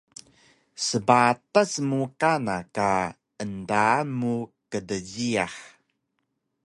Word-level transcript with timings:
Sbatas 0.87 1.71
mu 1.89 1.99
kana 2.21 2.57
ka 2.75 2.89
endaan 3.43 4.07
mu 4.19 4.33
kdjiyax 4.71 5.55